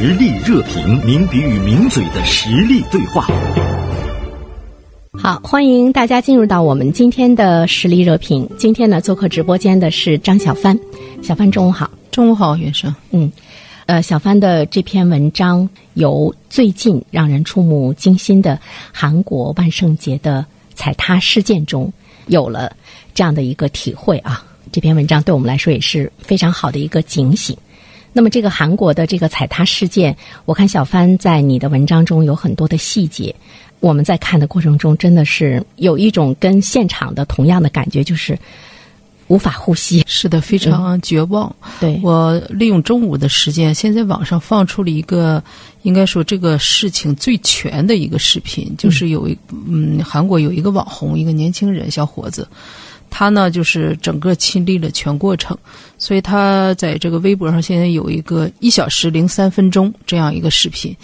[0.00, 3.26] 实力热评，名笔与名嘴的实力对话。
[5.12, 8.48] 好，欢迎大家进入到我们今天的实力热评。
[8.56, 10.78] 今天呢，做客直播间的是张小帆。
[11.20, 11.90] 小帆，中午好。
[12.12, 12.94] 中午好，袁生。
[13.10, 13.32] 嗯，
[13.86, 18.56] 呃，小帆的这篇文章由最近让人触目惊心的
[18.92, 20.46] 韩国万圣节的
[20.76, 21.92] 踩踏事件中
[22.28, 22.70] 有了
[23.14, 24.46] 这样的一个体会啊。
[24.70, 27.56] 这篇文章对我们来说也是非常好的一个警醒。
[28.18, 33.32] 那么，这个韩国的这个踩踏事件，我看小帆在你的文章中有很多的细节。
[33.78, 38.36] 我们在看的过程中，真的是有一种跟现场的同样的感觉，就是
[39.28, 40.02] 无法呼吸。
[40.04, 41.54] 是的，非常绝望。
[41.78, 45.40] 对我利用中午的时间，现在网上放出了一个，
[45.82, 49.38] 应该说这个事情最全的一个视频，就是有一
[49.68, 52.48] 嗯，韩国有一个网红，一个年轻人小伙子。
[53.10, 55.56] 他呢，就是整个亲历了全过程，
[55.98, 60.96] 所以他在这个微博上现在有一个一小时零三分钟这样一个视频。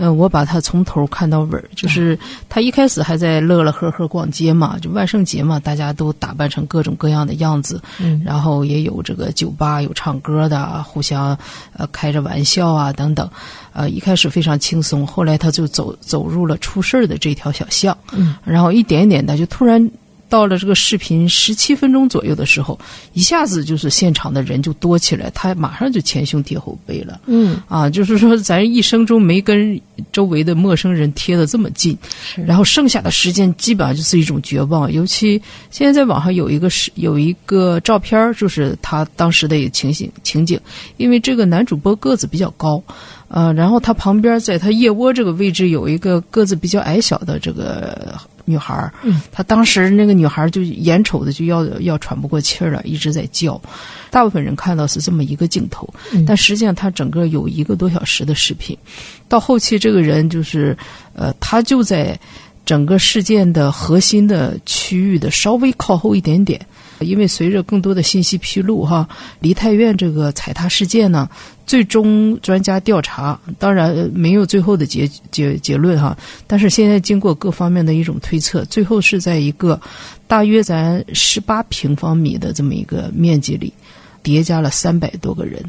[0.00, 2.16] 嗯，我把他从头看到尾儿，就是
[2.48, 11.36] 他一开始还在乐乐呵呵逛街嘛，就万圣节嘛，大家都打扮成各种各样的样子，嗯，然后也有这个酒吧有唱歌的，互相
[11.76, 13.28] 呃开着玩笑啊等等，
[13.72, 19.90] 呃一开始非常轻松，后来他就走走入了出事儿的这条小巷，嗯，然后一点点的就突然。
[20.28, 22.78] 到了这个视频十七分钟左右的时候，
[23.12, 27.20] 一下子就是现场的人就多起来，他马上就前胸贴后背了。
[27.26, 29.80] 嗯，啊，就是说咱一生中没跟
[30.12, 31.96] 周围的陌生人贴的这么近，
[32.46, 34.92] 然后剩下的时间基本上就是一种绝望。
[34.92, 35.40] 尤其
[35.70, 40.60] 现在在网上有一个是有一个照片，就是他当时的一个情形情景，
[40.98, 42.82] 因为这个男主播个子比较高，
[43.28, 48.18] 呃，然后他旁边在他腋窝这个位置有一个个子比较矮小的这个。
[48.48, 48.90] 女孩儿，
[49.30, 53.60] 她当时那个女孩就眼瞅着就要要喘不过气儿了，一直在叫。
[54.08, 55.86] 大部分人看到是这么一个镜头，
[56.26, 58.74] 但实际上他整个有一个多小时的视频。
[59.28, 60.74] 到后期，这个人就是
[61.12, 62.18] 呃，他就在
[62.64, 66.58] 整个事件的核心的区域的稍微靠后一点点。
[67.00, 69.06] 因为随着更多的信息披露，哈，
[69.40, 71.28] 梨泰院这个踩踏事件呢，
[71.68, 76.16] 最终专家调查，当然没有最后的结结结论哈。
[76.46, 79.78] 但是现在经过各方面的一种推测，最后是在一个
[80.26, 83.70] 大约咱十八平方米的这么一个面积里，
[84.22, 85.62] 叠加了三百多个人。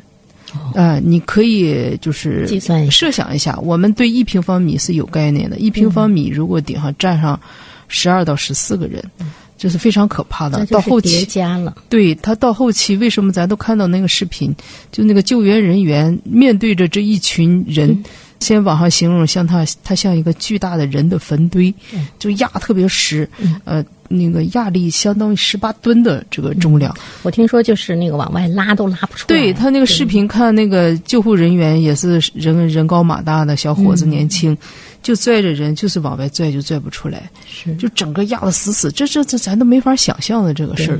[0.73, 7.37] 啊，你可以就是计算设想一下，我们对一平方米是有概念的，一平方米如果顶上站上
[7.89, 9.03] 十二到十四个人。
[9.59, 10.65] 这是非常可怕的。
[10.67, 14.55] 到后期叠加了，对他到后期，为什么咱都看到那个视频？
[14.89, 18.01] 就那个救援人员面对着这一群人，
[18.39, 21.73] 先网上形容像他，他像一个巨大的人的坟堆，
[22.17, 23.29] 就压特别实，
[23.65, 26.95] 呃，那个压力相当于十八吨的这个重量。
[27.23, 29.27] 我听说就是那个往外拉都拉不出来。
[29.27, 34.57] 对他那个视频看，那个救护人员也是人人高马大的小伙子，年轻。
[35.01, 37.75] 就拽着人，就是往外拽，就拽不出来，是。
[37.77, 40.99] 就整个压得死死，这这这咱都没法想象的这个事儿。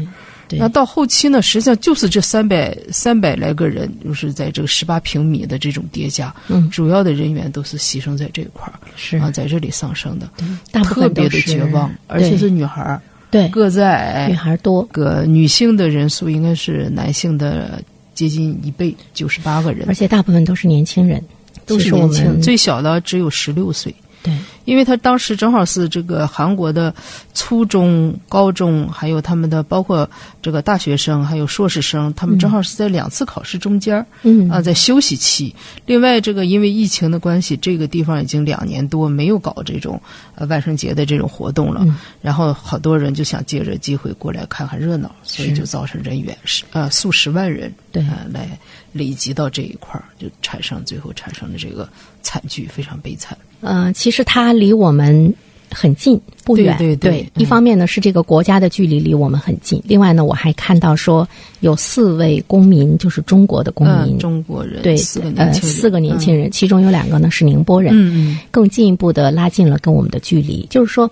[0.52, 9.18] 那到后期呢，实际上就是这三百三百来个人，就是在这个十八平米的这种叠加，嗯，主要的人员都是牺牲在这一块儿，是。
[9.18, 10.28] 啊，在这里丧生的，
[10.72, 13.00] 大特别的绝望，而且是女孩儿，
[13.30, 17.80] 对，个子矮，女孩多，个女性的人数应该是男性的
[18.16, 21.24] 接近一倍，九十八个人，而且大部分都是年轻人。
[21.70, 23.94] 都是年轻，最小的只有十六岁。
[24.24, 24.34] 对，
[24.70, 26.94] 因为他当时正好是这个韩国的
[27.34, 30.08] 初中、高中，还有他们的包括
[30.44, 35.56] 这个大学生，还有硕士生，他们正好是在两次考试中间嗯啊，在休息期。
[35.88, 40.00] 另外，这个因为疫情的关系，这个地方已经两年多没有搞这种
[40.36, 41.84] 呃万圣节的这种活动了。
[42.22, 48.48] 然后好多人就想借着机会过来看看热闹，所以就造成人员是呃数十万人对来
[48.94, 51.90] 累积到这一块儿，就产生最后产生的这个
[52.22, 53.38] 惨剧，非常悲惨。
[53.62, 55.34] 呃，其实它离我们
[55.70, 56.78] 很近，不远。
[56.78, 61.28] 对对，一方面呢是这个国家的距离离我们很近，另外呢我还看到说
[61.60, 71.10] 有四位公民，就是中国的公民，中国人，对，四个年轻人，四个年轻人，其中有两个呢是宁波人，嗯嗯，更进一步的拉近了跟我们的距离，就是说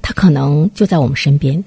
[0.00, 1.62] 他可能就在我们身边。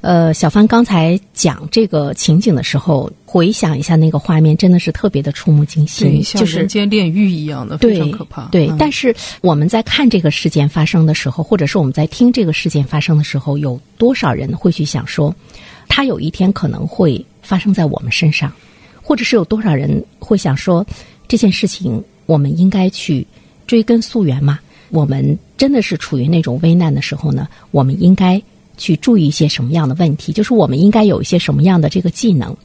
[0.00, 8.44] 呃，小帆刚才讲这个情景的时候，回想一下那个画面，真的是特别的触目惊心，就是人间炼狱一样的，非常可怕。
[8.44, 15.34] 对，但是我们在看这个事件发生的时候，或者是我们在听这个事件发生的时候，有多少人会去想说，
[15.88, 18.52] 他有一天可能会发生在我们身上，
[19.02, 20.86] 或者是有多少人会想说，
[21.26, 23.26] 这件事情我们应该去
[23.66, 24.60] 追根溯源嘛？
[24.90, 28.40] 我们真的是处于那种危难的时候呢，我们应该。
[28.76, 30.32] 去注意一些什么样的问题？
[30.32, 32.56] 就是我们应该有一些什么样的这个技能？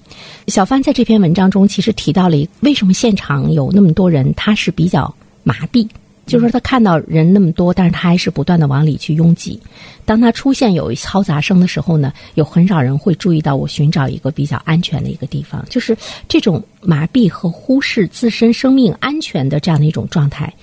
[0.47, 5.13] 小帆在这篇文章中其实提到了为什么现场有那么多人，他是比较
[5.43, 5.87] 麻痹。
[6.25, 9.59] 就是说，他看到人那么多，但是他还是不断的往里去拥挤。
[10.05, 15.65] 当他出现有嘈杂声的时候呢，有很少人会注意到我寻找一个比较安全的一个地方。
[15.71, 15.97] 就是
[16.27, 20.53] 这种麻痹和忽视自身生命安全的这样的一种状态，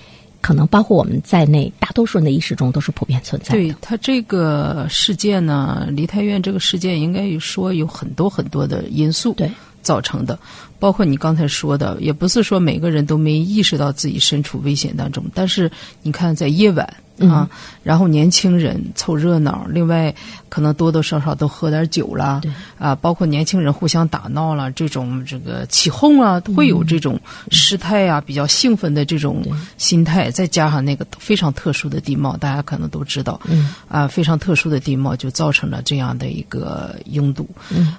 [0.41, 3.61] 可能包括我们在内，大多数人的意识中都是普遍存在的。
[3.61, 9.51] 对他这个事件呢，梨泰院这个事件，应该说有很多很多的因素对
[9.81, 10.37] 造成的。
[10.79, 15.25] 包括你刚才说的，也不是说每个人都没意识到自己身处危险当中。
[15.33, 15.71] 但是
[16.03, 16.87] 你看，在夜晚
[17.19, 17.49] 啊，
[17.81, 20.13] 然后年轻人凑热闹，另外
[20.47, 22.39] 可能多多少少都喝点酒了，
[22.77, 27.19] 啊，包括年轻人互相打闹了，这种这个起哄啊，会有这种
[27.49, 29.43] 失态啊，比较兴奋的这种
[29.79, 33.41] 心态，再加上那个非常特殊的地貌，大家可能都知道，
[33.87, 37.49] 啊，非常特殊的地貌就造成了这样的一个拥堵。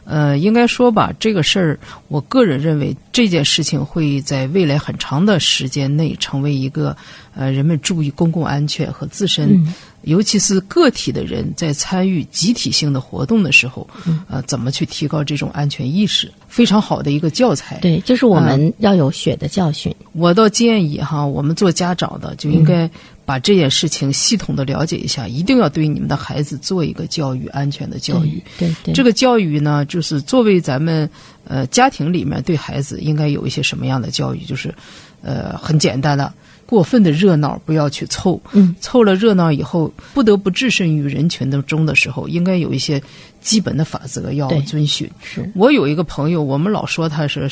[0.05, 2.69] 呃，应该说吧，这个事儿，我个人认。
[2.69, 6.95] 认为这件事情会在未来很长的时间内成为一个
[7.39, 9.65] 呃人们注意公共安全和自身，
[10.03, 13.89] 尤其是个体的人在参与集体性的活动的时候，
[14.29, 17.79] 呃，怎么去提高这种安全意识，非常好的一个教材。
[17.81, 19.95] 对，就是我们要有血的教训。
[20.15, 22.91] 我倒建议哈，我们做家长的就应该
[23.25, 28.43] 把这件事情系统的了解一下，一定要对你们的孩子做一个教育，安全的教育。
[28.59, 31.09] 对对，这个教育呢，就是作为咱们。
[31.51, 34.45] 呃，家庭里面对孩子应该有一些什么样的教育？
[34.45, 34.75] 就是，
[35.23, 36.31] 呃，很简单的，
[36.69, 38.39] 过分的热闹不要去凑。
[38.53, 43.03] 嗯，凑了热闹以后，不得不置身于人群当中的时候，应该有一些
[43.41, 45.11] 基本的法则要遵循。
[45.23, 47.51] 是我有一个朋友，我们老说他是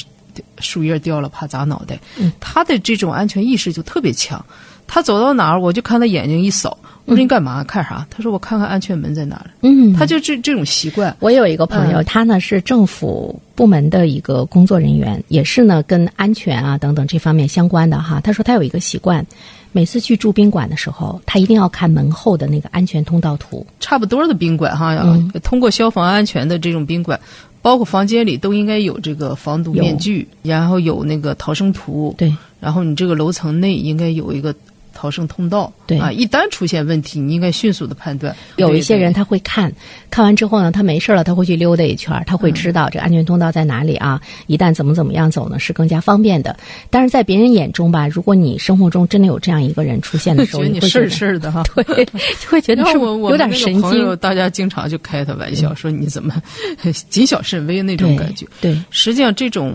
[0.58, 1.98] 树叶掉了怕砸脑袋。
[2.18, 4.44] 嗯，他的这种安全意识就特别强。
[4.86, 6.76] 他走到哪儿，我就看他眼睛一扫。
[7.06, 7.62] 我说你干嘛？
[7.62, 8.06] 看啥？
[8.10, 9.50] 他说我看看安全门在哪儿。
[9.62, 11.16] 嗯，他就这这种习惯。
[11.20, 18.20] 我有一个朋友，他呢是政府部门的一个工作人员，也是呢跟安全啊等等这方面相关的哈。
[18.20, 19.24] 他说他有一个习惯，
[19.70, 23.64] 每次去住宾馆的时候，他一定要看门后的那个安全通道图。
[23.78, 24.96] 差不多的宾馆哈，
[25.44, 27.20] 通过消防安全的这种宾馆，
[27.62, 32.12] 包括房间里都应该有这个防毒面具，然后有那个逃生图。
[32.18, 34.52] 对，然后你这个楼层内应该有一个。
[34.96, 38.34] 逃生通道，对啊，一旦出现问题，你应该迅速的判断。
[38.56, 39.70] 有一些人他会看，
[40.08, 44.18] 看完之后呢，他没事了，他会去溜达一圈，他会知道这安全通道在哪里啊。
[44.46, 46.56] 一旦怎么怎么样走呢，是更加方便的。
[46.88, 54.16] 但是在别人眼中吧，如果你生活中真的有这样一个人出现的时候， 你会事儿事儿的哈， 对，就会觉得是有点神经。
[54.16, 56.42] 大家经常就开他玩笑说你怎么
[57.10, 58.46] 谨小慎微那种感觉。
[58.62, 59.74] 对，实际上这种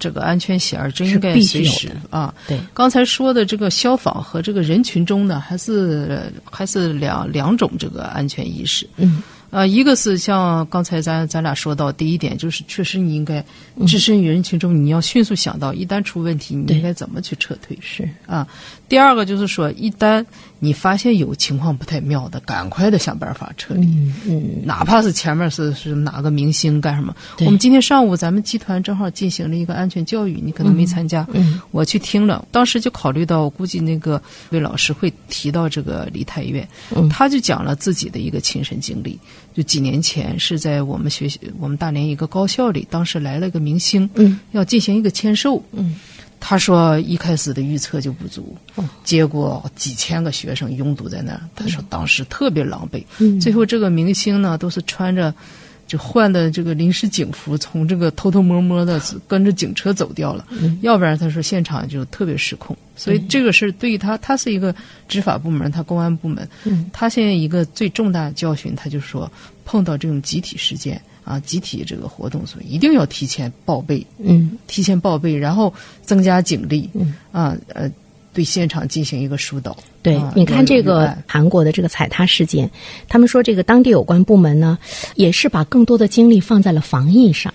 [0.00, 2.32] 这个安全险儿真应该随时啊。
[2.48, 4.61] 对，刚才说的这个消防和这个。
[4.62, 8.88] 人群中呢，还是还是两两种这个安全意识。
[8.96, 9.22] 嗯。
[9.52, 13.44] 呃，一个是像刚才咱咱俩说到，第一点就是确实你应该
[13.86, 17.78] 置身于人群中，你要迅速想到一旦出问题，你应该怎么去撤退。
[17.82, 18.48] 是啊，
[18.88, 20.24] 第二个就是说，一旦
[20.58, 23.84] 你发现有情况不太妙的，赶快的想办法撤离。
[23.84, 31.28] 嗯嗯，哪怕是前面是是哪个明星干什么，我们今天上午咱们集团正好进行了一个安全教育，你可能没参加。
[31.34, 36.66] 嗯，我去听了，当时就考虑到，我估计那个魏老师会提到这个梨泰院，
[37.10, 39.18] 他就讲了自己的一个亲身经历。
[39.54, 45.94] 就几年前是在我们学习，我们大连一个高校里，当时来了一个明星，嗯，要进行一个签售，嗯，
[46.40, 48.56] 他说一开始的预测就不足，
[49.04, 55.34] 结果几千个学生拥堵在那儿，他说当时特别狼狈，嗯，最后这个明星呢都是穿着
[55.92, 62.74] 就换的这个临时警服，从这个偷偷摸摸的跟着警车走掉了，嗯，要不然他说现场就特别失控。
[62.96, 64.74] 所以这个是对于他，他是一个
[65.06, 66.48] 执法部门，他公安部门，
[66.94, 69.30] 他现在一个最重大的教训，他就说
[69.66, 75.70] 碰到这种集体事件啊，集体这个活动，所以一定要提前报备，嗯，提前报备，然后
[76.00, 77.86] 增加警力，嗯，啊，呃，
[78.32, 79.76] 对现场进行一个疏导。
[80.02, 82.70] 对，你看这个韩国的这个踩踏事件，
[83.08, 84.78] 他们说这个当地有关部门呢，
[85.14, 87.52] 也是把更多的精力放在了防疫上。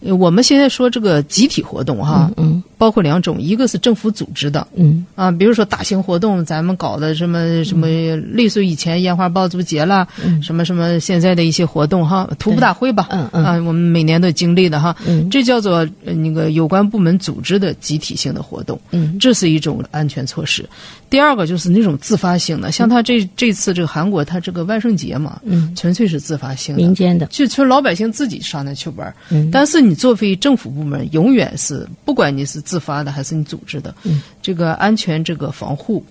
[0.00, 5.04] 我们现在说这个集体活动哈，嗯，包括两种，一个是政府组织的，嗯。
[5.14, 7.86] 啊，比如说大型活动，咱们搞的什么什么，
[8.32, 10.06] 类似于以前烟花爆竹节啦，
[10.42, 20.68] 什么什么现在的一些活动哈，徒步大会吧，嗯嗯，啊，我们每年都经历的哈，嗯，这叫做那个有关部门组织的集体性的活动，嗯，这是一种安全措施。
[21.08, 36.04] 第二个就是那种自发性的，像他这这次这个韩国，他这个万圣节嘛，嗯，纯粹是自发性的，民间的，就纯老百姓自己上那去玩，嗯，但是你作为政府部门，永远是不管你是自发的还是你组织的，嗯，这个安全这个防护、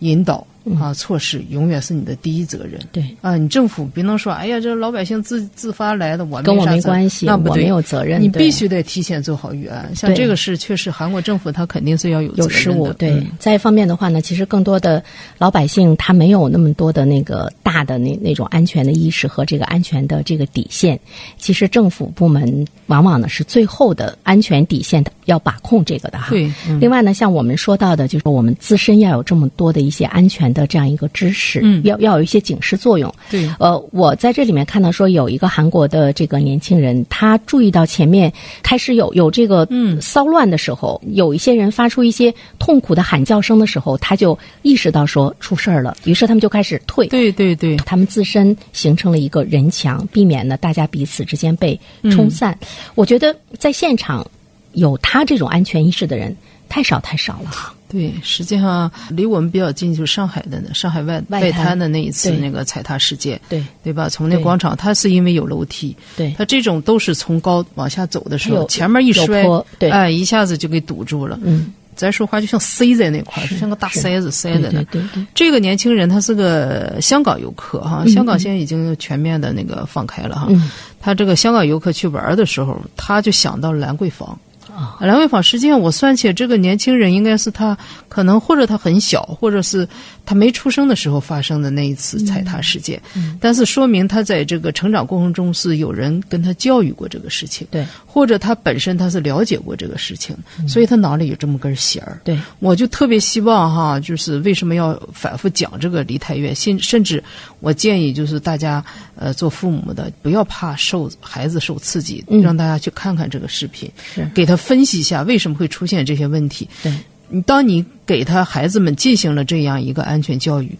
[0.00, 0.46] 引导
[0.78, 2.80] 啊措施，永远是你的第一责任。
[2.92, 8.20] 对啊，你政府别能说，哎呀，这老百姓自自发来的，我跟我没关系，那不对我没有责任。
[8.20, 9.90] 你必须得提前做好预案。
[9.94, 13.26] 像这个事，确实韩国政府他肯定是要有有失误。，对嗯。
[13.38, 15.02] 再一方面的话呢，其实更多的
[15.38, 20.98] 老百姓他没有那么多的那个大的那那种安全的意识和这个安全的这个底线。
[21.38, 26.30] 其实政府部门往往呢是最后的安全底线的要把控这个的哈。
[26.30, 33.12] 对，嗯另外呢，像我们说到的，就是我们自身要有这么多的一些安全的这样一个知识，嗯要要有一些警示作用。
[33.30, 47.06] 对呃，我在这里面看到说有一个韩国的这个年轻人，他注意到前面开始有有这个嗯骚乱的时候，有一些人发出一些痛苦的喊叫声的时候，他就意识到说出事儿了，于是他们就开始退。
[47.08, 51.78] 对对对，他们自身形成了一个人墙，避免呢大家彼此之间被
[52.10, 52.58] 冲散。
[52.94, 54.26] 我觉得在现场
[54.72, 56.36] 有他这种安全意识的人
[56.68, 57.74] 太少太少了。
[57.90, 64.08] 对，实际上离我们比较近，就是上海的呢上海外外滩滩的那一次那个踩踏事件，对对吧？
[64.08, 71.38] 从那广场，它是因为有楼梯，对它这种都是从高往下走的时候，前面一摔坡，对哎，一下子就给堵住了。
[71.42, 74.84] 嗯，咱说话就像塞在那块儿，就像个大塞子塞在那儿。
[74.84, 80.46] 对对对，这个年轻人他是个香港游客哈，香港现在已经全面的那个放开了哈。
[80.48, 80.70] 嗯
[81.02, 84.38] 他这个香港游客去玩的时候，他就想到兰桂坊。
[84.80, 87.76] 哦兰桂坊，实际上我算起来，这个年轻人应该是他
[88.08, 89.86] 可能或者他很小，或者是
[90.30, 93.02] 他没出生的时候发生的那一次踩踏事件。
[93.16, 93.36] 嗯。
[93.40, 97.84] 但是说明他在这个成长过程中是有人跟他教育过这个事情，对。
[98.06, 100.36] 或者他本身他是了解过这个事情，
[100.68, 102.20] 所以他脑里有这么根弦儿。
[102.22, 102.38] 对。
[102.60, 107.20] 我就特别希望哈，就是为什么要反复讲这个梨泰院，甚甚至
[107.58, 108.84] 我建议就是大家
[109.16, 112.40] 呃做父母的不要怕受孩子受刺激，嗯。
[112.40, 113.90] 让大家去看看这个视频，
[114.32, 116.68] 给他分析一下为什么会出现这些问题。
[116.84, 116.92] 对。
[116.92, 117.09] 你
[117.46, 120.76] 当你给他孩子们进行了这样一个安全教育。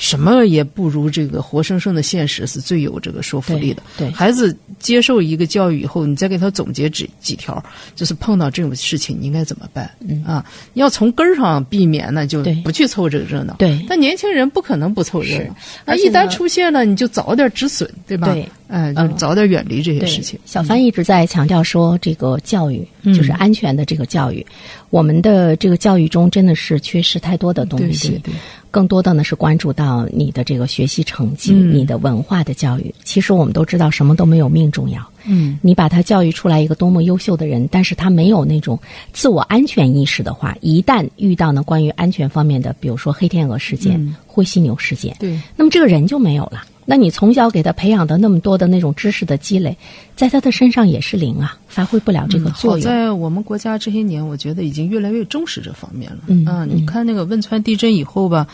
[0.00, 3.82] 什么也不如这个活生生的现实是最有这个说服力的。
[3.98, 7.62] 对对孩子接受一个教育以后，你再给他总结几几条，
[7.94, 9.90] 就是碰到这种事情你应该怎么办、
[10.24, 10.42] 啊？
[10.72, 13.54] 要从根儿上避免呢，就不去凑这个热闹。
[13.58, 15.52] 对但年轻人不可能不凑热闹是，
[15.84, 18.32] 那而一旦出现了，你就早点止损，对吧？
[18.32, 20.40] 对，哎，就嗯早点远离这些事情。
[20.46, 24.44] 小帆一直在强调说，这个教育、嗯就是安全的这个教育，
[24.88, 28.08] 我们的这个教育中真的是缺失太多的东对西。
[28.08, 28.34] 对对，
[28.70, 32.94] 更多的呢是关注到你的这个学习成绩、嗯你的文化的教育。
[33.04, 35.04] 其实我们都知道，什么都没有命重要。
[35.24, 38.78] 嗯，你把他教育出来一个多么优秀的人，但是他没有那种
[39.12, 45.38] 自我安全意识的话，一旦遇到呢关于安全方面的，比如说黑天鹅事件、嗯灰犀牛事件，对。
[45.56, 46.64] 那么这个人就没有了。
[46.90, 49.76] 那你从小给他培养的那么多的那种知识的积累，
[50.16, 52.80] 在他的身上也是零啊，发挥不了这个作用。
[52.80, 56.18] 在我们国家这些年，我觉得已经越来越重视这方面了。
[56.26, 58.44] 嗯啊，你看那个汶川地震以后吧，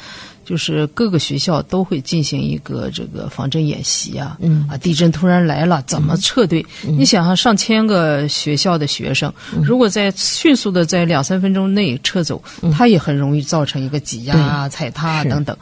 [0.44, 4.36] 就是各个学校都会进行一个这个防震演习啊。
[4.42, 6.62] 嗯啊，地震突然来了，怎么撤退？
[6.82, 15.56] 你想想，上千个学校的学生，嗯如果在迅速的在两三分钟内撤走，它也很容易造成一个挤压啊、踩踏啊等等。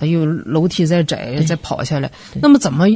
[0.00, 2.86] 还有楼梯再窄再跑下来，那么怎么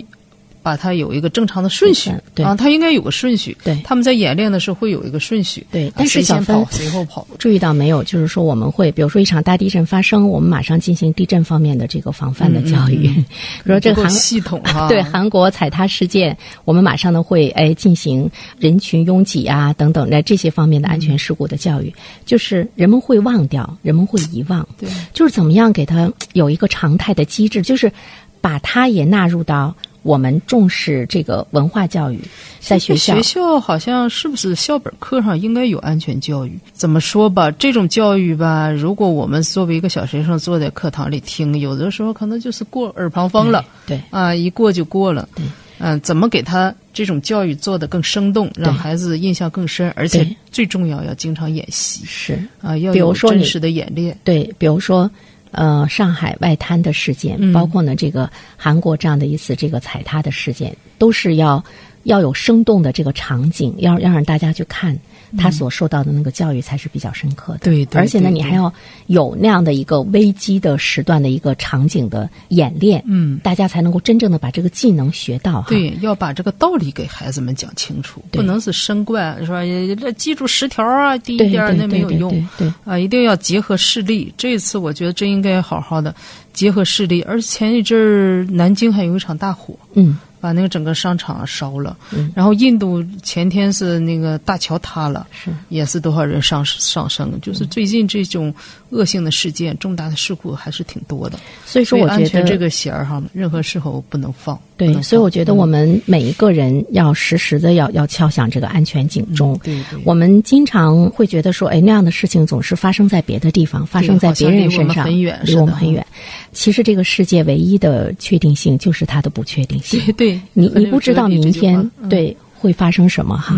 [0.64, 2.56] 把它有一个正常的顺序对啊？
[2.56, 3.54] 它应该有个顺序。
[3.62, 5.64] 对他们在演练的时候会有一个顺序。
[5.70, 7.26] 对但是小跑谁后跑。
[7.38, 8.02] 注意到没有？
[8.02, 13.08] 就是说，我们会，比如说一场大地震发生，我们马上进行地震方面的这个防范的教育。
[13.08, 13.24] 嗯
[13.62, 21.92] 比如说这个韩系统啊， 对韩国踩踏事件，我们马上呢会哎进行人群拥挤啊等等的这些方面的安全事故的教育，
[22.24, 27.92] 就是人们会忘掉，人们会遗忘，对就是怎么样给他有一个常态的机制，就是
[28.40, 32.20] 把它也纳入到我们重视这个文化教育，
[32.60, 36.56] 在学校学校好像是不是校本课上应该有安全教育？
[36.72, 43.64] 怎么说吧，这种教育吧，如果我们作为一个小学生坐在课堂里听，有的时候可能就是过耳旁风了。
[43.86, 45.28] 对啊，一过就过了。
[45.34, 45.44] 对，
[45.78, 52.38] 嗯、怎么给他这种教育做得更生动，让孩子印象更深，而且最重要要经常演习是。
[52.60, 54.16] 啊，要比如说你有真实的演练。
[54.22, 55.10] 对，比如说，
[55.54, 57.52] 呃，上海外滩的事件，嗯。
[57.52, 61.62] 包括呢这个韩国这样的一次这个踩踏的事件，都是要
[62.04, 64.98] 要有生动的这个场景，要要让大家去看
[65.38, 67.58] 他所受到的那个教育才是比较深刻的。
[67.58, 68.72] 嗯对对而且呢，你还要
[69.06, 75.68] 有那样的一个危机的时段的一个场景的演练，嗯，大家才能够真正的把这个技能学到哈。
[75.68, 79.62] 对，要把这个道理给孩子们讲清楚，不能是生惯，是吧？
[80.00, 82.30] 这记住十条啊，第一对点儿对对对那没有用。
[82.30, 84.32] 对对啊，一定要结合事例。
[84.36, 86.14] 这次我觉得真应该好好的
[86.52, 87.22] 结合事例。
[87.22, 91.96] 而前一阵儿南京还有一场大火嗯把那个整个商场烧了。
[92.12, 97.40] 嗯然后印度前天是那个大桥塌了，是也是多少人上上升。
[97.40, 98.54] 就是最近这种
[98.90, 101.38] 恶性的事件、重大的事故还是挺多的。
[101.64, 104.60] 所以说，我安觉得全这个弦儿哈，任何时候不能放。
[104.76, 109.58] 不对，所以我觉得我们每一个人要时时的要要敲响这个安全警钟。
[110.04, 116.06] 我们经常会觉得说，哎，那样的事情总是发生在别的地方，发生在别人身上，离我们很远离似的哈我们很远。
[116.52, 120.00] 其实这个世界唯一的确定性就是它的不确定性。
[120.06, 123.54] 对对，你你不知道明天嗯对会发生什么哈。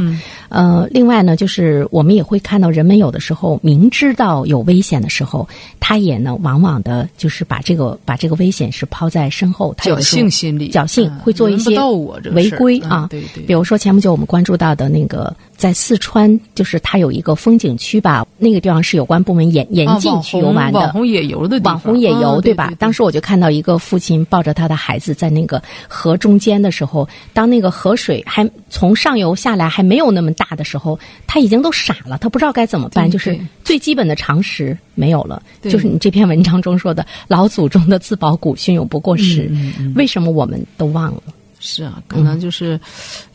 [0.49, 5.49] 嗯呃，另外呢，就是我们也会看到，人们有的时候明知道有危险的时候，
[5.81, 11.79] 他也呢，往往的就是把这个把这个危险是抛在身后，他侥幸心理，侥幸嗯会做一些
[12.33, 13.07] 违规啊。
[13.11, 20.79] 对对，比如说前不久我们关注到的那个，在四川，就是它有一个风景区吧，那个地方是有关部门严严禁去游玩的。
[20.79, 22.73] 网红野游的地方网红野游，啊对吧？
[22.79, 35.43] 当时我就看到一个父亲抱着他的孩子在那个河中间的时候，当那个河水还从上游下来还没有那么大的时候，他已经都傻了，他不知道该怎么办，就是最基本的常识没有了。
[35.63, 41.23] 就是你这篇文章中说的“老祖宗的自保古训永不过时”，嗯嗯为什么我们都忘了？
[41.59, 42.79] 是啊，可能就是，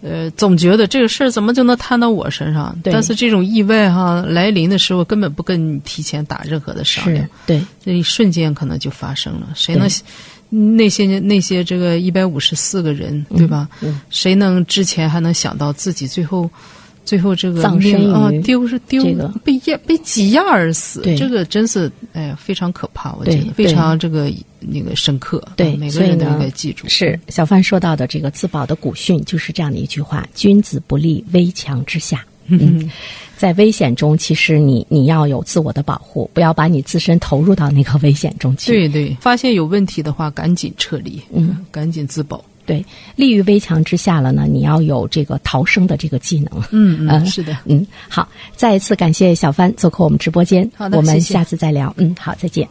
[0.02, 2.74] 呃，总觉得这个事儿怎么就能摊到我身上？
[2.84, 9.50] 对但是这种意外哈来临的时候，根本不跟你提前打任何的商量，对，这一瞬间可能就发生了。
[9.56, 13.68] 谁对能那些那些这个一百五十四个人，对吧？
[13.82, 16.50] 嗯谁能之前还能想到自己最后？
[17.04, 26.88] 最后这个葬身命啊，丢是丢这个被压被挤压而死对，这个真是哎呀非常可怕，我觉得非常这个那个深刻，对啊每个人都应该记住。
[26.88, 32.24] 是小范说到的这个自保的古训，就是这样的一句话：“君子不立危墙之下。
[32.48, 32.90] ”嗯，
[33.38, 38.72] 在危险中，其实你你要有自我的保护，不要把你自身投入到那个危险中去。
[38.72, 42.44] 对对，发现有问题的话，赶紧撤离，嗯，赶紧自保。
[42.66, 46.64] 对，立于危墙之下了呢，你要有这个逃生的这个技能。
[46.72, 47.58] 嗯嗯是的。
[47.66, 51.94] 嗯，好，再一次感谢小帆做客我们直播间，我们好的我们下次再聊。
[51.98, 52.68] 嗯，好，再见。